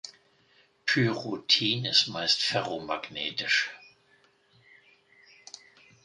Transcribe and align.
Pyrrhotin 0.87 1.85
ist 1.85 2.07
meist 2.07 2.41
ferromagnetisch. 2.41 3.69